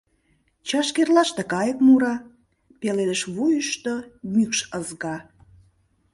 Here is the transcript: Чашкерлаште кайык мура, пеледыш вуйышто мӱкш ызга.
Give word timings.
Чашкерлаште 0.67 1.43
кайык 1.51 1.79
мура, 1.85 2.15
пеледыш 2.79 3.21
вуйышто 3.33 3.93
мӱкш 4.33 4.59
ызга. 4.79 5.17